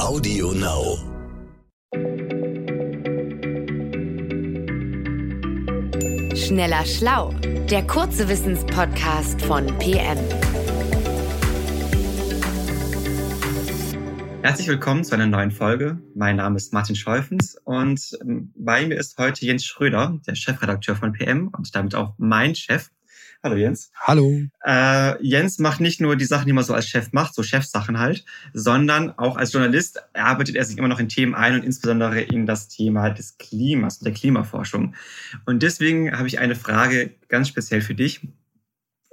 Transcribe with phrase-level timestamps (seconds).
[0.00, 0.96] Audio Now.
[6.34, 7.34] Schneller Schlau,
[7.70, 10.18] der kurze Wissenspodcast von PM.
[14.42, 16.00] Herzlich willkommen zu einer neuen Folge.
[16.14, 20.96] Mein Name ist Martin Scheufens und ähm, bei mir ist heute Jens Schröder, der Chefredakteur
[20.96, 22.88] von PM und damit auch mein Chef.
[23.42, 23.90] Hallo Jens.
[23.98, 24.42] Hallo.
[24.66, 27.98] Äh, Jens macht nicht nur die Sachen, die man so als Chef macht, so Chefsachen
[27.98, 32.20] halt, sondern auch als Journalist arbeitet er sich immer noch in Themen ein und insbesondere
[32.20, 34.94] in das Thema des Klimas und der Klimaforschung.
[35.46, 38.20] Und deswegen habe ich eine Frage ganz speziell für dich.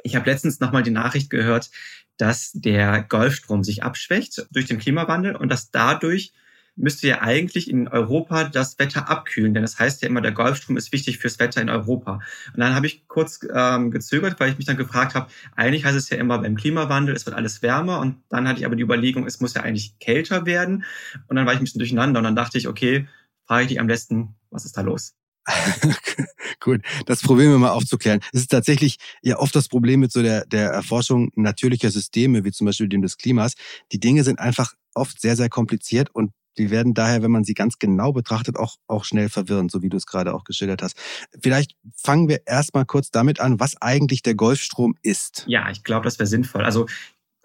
[0.04, 1.72] Ich habe letztens nochmal die Nachricht gehört,
[2.18, 6.34] dass der Golfstrom sich abschwächt durch den Klimawandel und dass dadurch
[6.78, 10.78] müsste ja eigentlich in Europa das Wetter abkühlen, denn das heißt ja immer, der Golfstrom
[10.78, 12.22] ist wichtig fürs Wetter in Europa.
[12.54, 15.98] Und dann habe ich kurz ähm, gezögert, weil ich mich dann gefragt habe, eigentlich heißt
[15.98, 18.84] es ja immer beim Klimawandel, es wird alles wärmer und dann hatte ich aber die
[18.84, 20.86] Überlegung, es muss ja eigentlich kälter werden
[21.28, 23.08] und dann war ich ein bisschen durcheinander und dann dachte ich, okay,
[23.46, 25.16] frage ich dich am besten, was ist da los?
[26.60, 28.20] Gut, das probieren wir mal aufzuklären.
[28.34, 32.52] Es ist tatsächlich ja oft das Problem mit so der, der Erforschung natürlicher Systeme, wie
[32.52, 33.54] zum Beispiel dem des Klimas.
[33.92, 37.54] Die Dinge sind einfach oft sehr, sehr kompliziert und die werden daher, wenn man sie
[37.54, 40.98] ganz genau betrachtet, auch, auch schnell verwirren, so wie du es gerade auch geschildert hast.
[41.40, 45.44] Vielleicht fangen wir erstmal kurz damit an, was eigentlich der Golfstrom ist.
[45.48, 46.66] Ja, ich glaube, das wäre sinnvoll.
[46.66, 46.88] Also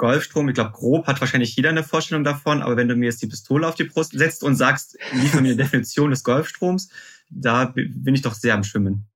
[0.03, 3.23] Golfstrom, ich glaube, grob hat wahrscheinlich jeder eine Vorstellung davon, aber wenn du mir jetzt
[3.23, 6.89] die Pistole auf die Brust setzt und sagst, liefer mir eine Definition des Golfstroms,
[7.31, 9.07] da bin ich doch sehr am Schwimmen.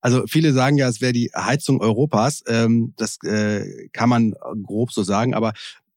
[0.00, 2.42] Also viele sagen ja, es wäre die Heizung Europas.
[2.48, 5.52] Ähm, das äh, kann man grob so sagen, aber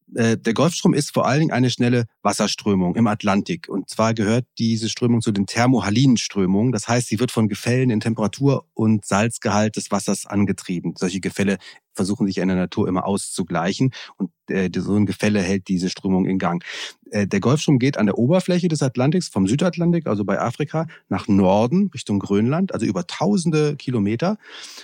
[0.08, 3.67] der Golfstrom ist vor allen Dingen eine schnelle Wasserströmung im Atlantik.
[3.67, 6.72] Und zwar gehört diese Strömung zu den thermohalinen Strömungen.
[6.72, 10.94] Das heißt, sie wird von Gefällen in Temperatur und Salzgehalt des Wassers angetrieben.
[10.97, 11.58] Solche Gefälle
[11.95, 13.92] versuchen sich in der Natur immer auszugleichen.
[14.17, 16.64] Und äh, so ein Gefälle hält diese Strömung in Gang.
[17.09, 21.28] Äh, der Golfstrom geht an der Oberfläche des Atlantiks, vom Südatlantik, also bei Afrika, nach
[21.28, 24.38] Norden, Richtung Grönland, also über tausende Kilometer.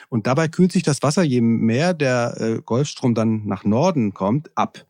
[0.09, 4.49] Und dabei kühlt sich das Wasser, je mehr der äh, Golfstrom dann nach Norden kommt,
[4.55, 4.85] ab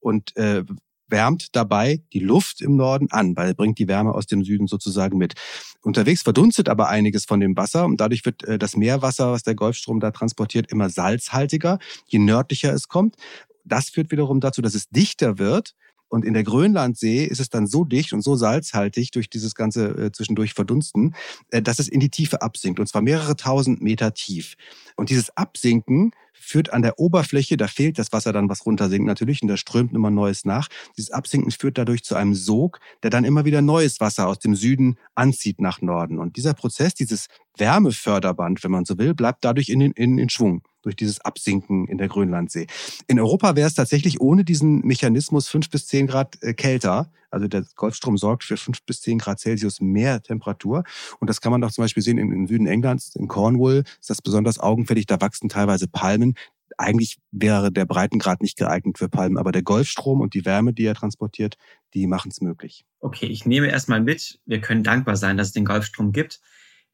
[0.00, 0.64] und äh,
[1.08, 4.66] wärmt dabei die Luft im Norden an, weil er bringt die Wärme aus dem Süden
[4.66, 5.34] sozusagen mit.
[5.82, 9.54] Unterwegs verdunstet aber einiges von dem Wasser und dadurch wird äh, das Meerwasser, was der
[9.54, 13.16] Golfstrom da transportiert, immer salzhaltiger, je nördlicher es kommt.
[13.64, 15.74] Das führt wiederum dazu, dass es dichter wird.
[16.08, 19.88] Und in der Grönlandsee ist es dann so dicht und so salzhaltig durch dieses ganze
[19.88, 21.16] äh, zwischendurch Verdunsten,
[21.50, 22.78] äh, dass es in die Tiefe absinkt.
[22.78, 24.54] Und zwar mehrere tausend Meter tief.
[24.94, 29.42] Und dieses Absinken führt an der Oberfläche, da fehlt das Wasser dann, was runtersinkt natürlich,
[29.42, 30.68] und da strömt immer Neues nach.
[30.96, 34.54] Dieses Absinken führt dadurch zu einem Sog, der dann immer wieder neues Wasser aus dem
[34.54, 36.18] Süden anzieht nach Norden.
[36.18, 37.26] Und dieser Prozess, dieses
[37.56, 41.98] Wärmeförderband, wenn man so will, bleibt dadurch in, in, in Schwung durch dieses Absinken in
[41.98, 42.68] der Grönlandsee.
[43.08, 47.10] In Europa wäre es tatsächlich ohne diesen Mechanismus fünf bis zehn Grad äh, kälter.
[47.28, 50.84] Also der Golfstrom sorgt für fünf bis zehn Grad Celsius mehr Temperatur.
[51.18, 54.22] Und das kann man auch zum Beispiel sehen im Süden Englands, in Cornwall ist das
[54.22, 55.06] besonders augenfällig.
[55.06, 56.34] Da wachsen teilweise Palmen.
[56.78, 60.84] Eigentlich wäre der Breitengrad nicht geeignet für Palmen, aber der Golfstrom und die Wärme, die
[60.84, 61.56] er transportiert,
[61.94, 62.84] die machen es möglich.
[63.00, 66.40] Okay, ich nehme erstmal mit, wir können dankbar sein, dass es den Golfstrom gibt.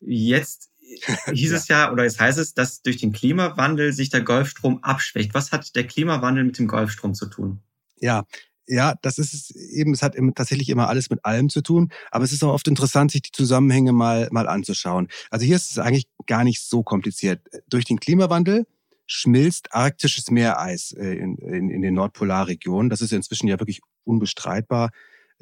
[0.00, 0.71] Jetzt
[1.32, 5.34] hieß es ja, oder jetzt heißt es, dass durch den Klimawandel sich der Golfstrom abschwächt.
[5.34, 7.60] Was hat der Klimawandel mit dem Golfstrom zu tun?
[7.96, 8.24] Ja,
[8.66, 12.24] ja, das ist es eben, es hat tatsächlich immer alles mit allem zu tun, aber
[12.24, 15.08] es ist auch oft interessant, sich die Zusammenhänge mal, mal anzuschauen.
[15.30, 17.40] Also hier ist es eigentlich gar nicht so kompliziert.
[17.68, 18.66] Durch den Klimawandel
[19.06, 22.88] schmilzt arktisches Meereis äh, in, in, in den Nordpolarregionen.
[22.88, 24.90] Das ist inzwischen ja wirklich unbestreitbar.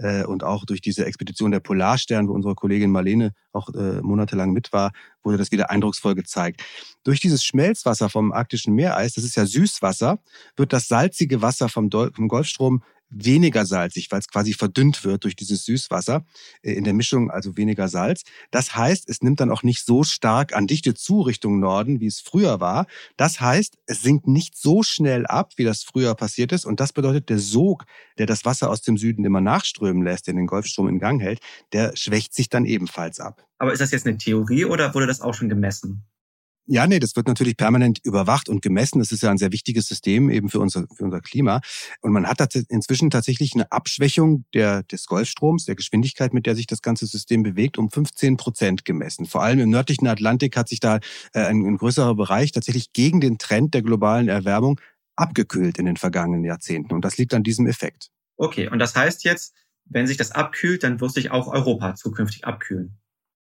[0.00, 4.52] Äh, und auch durch diese Expedition der Polarstern, wo unsere Kollegin Marlene auch äh, monatelang
[4.52, 6.62] mit war, wurde das wieder eindrucksvoll gezeigt.
[7.04, 10.18] Durch dieses Schmelzwasser vom arktischen Meereis, das ist ja Süßwasser,
[10.56, 15.36] wird das salzige Wasser vom, vom Golfstrom weniger salzig, weil es quasi verdünnt wird durch
[15.36, 16.24] dieses Süßwasser
[16.62, 18.22] äh, in der Mischung, also weniger Salz.
[18.50, 22.06] Das heißt, es nimmt dann auch nicht so stark an Dichte zu Richtung Norden, wie
[22.06, 22.86] es früher war.
[23.16, 26.64] Das heißt, es sinkt nicht so schnell ab, wie das früher passiert ist.
[26.64, 27.84] Und das bedeutet, der Sog,
[28.18, 31.40] der das Wasser aus dem Süden immer nachströmen lässt, der den Golfstrom in Gang hält,
[31.72, 33.44] der schwächt sich dann ebenfalls ab.
[33.58, 36.04] Aber ist das jetzt eine Theorie oder wurde das auch schon gemessen?
[36.72, 39.00] Ja, nee, das wird natürlich permanent überwacht und gemessen.
[39.00, 41.62] Das ist ja ein sehr wichtiges System eben für unser, für unser Klima.
[42.00, 46.68] Und man hat inzwischen tatsächlich eine Abschwächung der, des Golfstroms, der Geschwindigkeit, mit der sich
[46.68, 49.26] das ganze System bewegt, um 15 Prozent gemessen.
[49.26, 51.00] Vor allem im nördlichen Atlantik hat sich da
[51.32, 54.80] äh, ein, ein größerer Bereich tatsächlich gegen den Trend der globalen Erwärmung
[55.16, 56.94] abgekühlt in den vergangenen Jahrzehnten.
[56.94, 58.10] Und das liegt an diesem Effekt.
[58.36, 59.56] Okay, und das heißt jetzt,
[59.86, 62.96] wenn sich das abkühlt, dann wird sich auch Europa zukünftig abkühlen.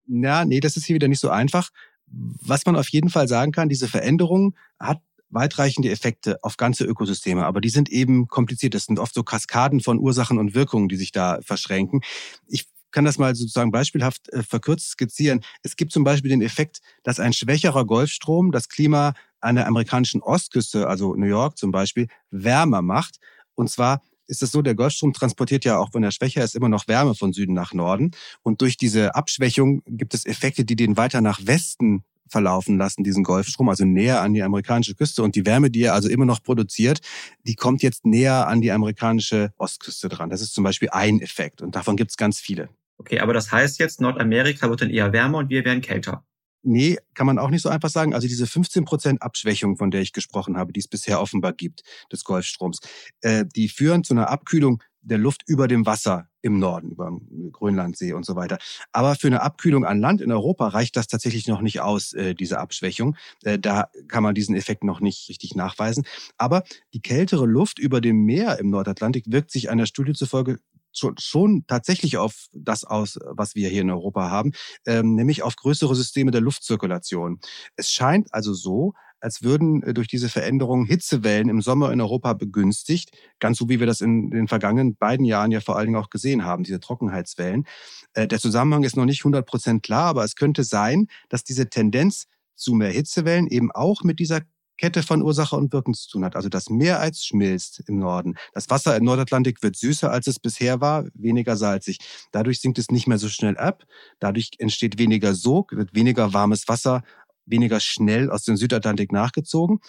[0.08, 1.70] Ja, nee, das ist hier wieder nicht so einfach.
[2.12, 7.46] Was man auf jeden Fall sagen kann, diese Veränderung hat weitreichende Effekte auf ganze Ökosysteme,
[7.46, 8.74] aber die sind eben kompliziert.
[8.74, 12.02] Das sind oft so Kaskaden von Ursachen und Wirkungen, die sich da verschränken.
[12.48, 15.42] Ich kann das mal sozusagen beispielhaft äh, verkürzt skizzieren.
[15.62, 20.22] Es gibt zum Beispiel den Effekt, dass ein schwächerer Golfstrom das Klima an der amerikanischen
[20.22, 23.20] Ostküste, also New York zum Beispiel, wärmer macht.
[23.56, 26.70] Und zwar ist es so, der Golfstrom transportiert ja auch, wenn er schwächer ist, immer
[26.70, 28.12] noch Wärme von Süden nach Norden.
[28.44, 33.24] Und durch diese Abschwächung gibt es Effekte, die den weiter nach Westen verlaufen lassen, diesen
[33.24, 35.24] Golfstrom, also näher an die amerikanische Küste.
[35.24, 37.00] Und die Wärme, die er also immer noch produziert,
[37.44, 40.30] die kommt jetzt näher an die amerikanische Ostküste dran.
[40.30, 41.62] Das ist zum Beispiel ein Effekt.
[41.62, 42.70] Und davon gibt es ganz viele.
[42.98, 46.24] Okay, aber das heißt jetzt, Nordamerika wird dann eher wärmer und wir werden kälter.
[46.62, 48.14] Nee, kann man auch nicht so einfach sagen.
[48.14, 51.84] Also diese 15 Prozent Abschwächung, von der ich gesprochen habe, die es bisher offenbar gibt,
[52.12, 52.80] des Golfstroms,
[53.22, 57.52] äh, die führen zu einer Abkühlung der Luft über dem Wasser im Norden, über dem
[57.52, 58.58] Grönlandsee und so weiter.
[58.92, 62.36] Aber für eine Abkühlung an Land in Europa reicht das tatsächlich noch nicht aus, äh,
[62.36, 63.16] diese Abschwächung.
[63.44, 66.06] Äh, da kann man diesen Effekt noch nicht richtig nachweisen.
[66.38, 66.64] Aber
[66.94, 70.60] die kältere Luft über dem Meer im Nordatlantik wirkt sich einer Studie zufolge
[70.94, 74.52] schon, schon tatsächlich auf das aus, was wir hier in Europa haben,
[74.86, 77.40] ähm, nämlich auf größere Systeme der Luftzirkulation.
[77.76, 82.34] Es scheint also so, als würden äh, durch diese Veränderungen Hitzewellen im Sommer in Europa
[82.34, 86.02] begünstigt, ganz so wie wir das in den vergangenen beiden Jahren ja vor allen Dingen
[86.02, 87.66] auch gesehen haben, diese Trockenheitswellen.
[88.14, 91.70] Äh, der Zusammenhang ist noch nicht 100 Prozent klar, aber es könnte sein, dass diese
[91.70, 94.42] Tendenz zu mehr Hitzewellen eben auch mit dieser
[94.80, 96.36] Kette von Ursache und Wirkung zu tun hat.
[96.36, 98.36] Also das Meereis schmilzt im Norden.
[98.54, 102.00] Das Wasser im Nordatlantik wird süßer, als es bisher war, weniger salzig.
[102.32, 103.84] Dadurch sinkt es nicht mehr so schnell ab.
[104.20, 107.04] Dadurch entsteht weniger Sog, wird weniger warmes Wasser
[107.46, 109.80] weniger schnell aus dem Südatlantik nachgezogen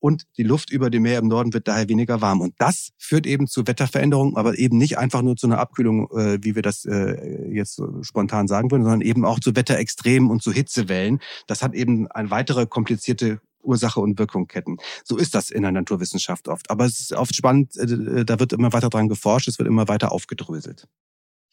[0.00, 2.40] und die Luft über dem Meer im Norden wird daher weniger warm.
[2.40, 6.38] Und das führt eben zu Wetterveränderungen, aber eben nicht einfach nur zu einer Abkühlung, äh,
[6.42, 10.42] wie wir das äh, jetzt so spontan sagen würden, sondern eben auch zu Wetterextremen und
[10.42, 11.20] zu Hitzewellen.
[11.46, 14.78] Das hat eben eine weitere komplizierte Ursache und Wirkungketten.
[15.04, 16.70] So ist das in der Naturwissenschaft oft.
[16.70, 19.88] Aber es ist oft spannend, äh, da wird immer weiter dran geforscht, es wird immer
[19.88, 20.86] weiter aufgedröselt.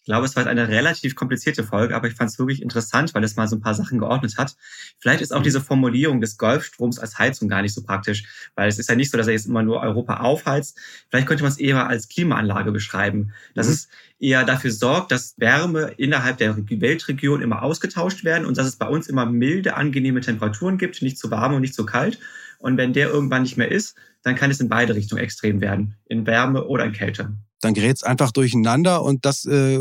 [0.08, 3.26] Ich glaube, es war eine relativ komplizierte Folge, aber ich fand es wirklich interessant, weil
[3.26, 4.56] es mal so ein paar Sachen geordnet hat.
[5.00, 5.44] Vielleicht ist auch mhm.
[5.44, 8.24] diese Formulierung des Golfstroms als Heizung gar nicht so praktisch,
[8.56, 10.80] weil es ist ja nicht so, dass er jetzt immer nur Europa aufheizt.
[11.10, 13.74] Vielleicht könnte man es eher als Klimaanlage beschreiben, dass mhm.
[13.74, 18.78] es eher dafür sorgt, dass Wärme innerhalb der Weltregion immer ausgetauscht werden und dass es
[18.78, 22.18] bei uns immer milde, angenehme Temperaturen gibt, nicht zu warm und nicht zu kalt.
[22.60, 25.96] Und wenn der irgendwann nicht mehr ist, dann kann es in beide Richtungen extrem werden,
[26.06, 29.80] in Wärme oder in Kälte dann gerät es einfach durcheinander und das äh,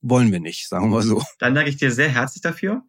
[0.00, 1.22] wollen wir nicht, sagen wir so.
[1.38, 2.82] Dann danke ich dir sehr herzlich dafür.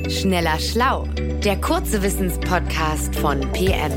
[0.08, 1.06] Schneller Schlau,
[1.42, 3.92] der kurze Wissenspodcast von PM.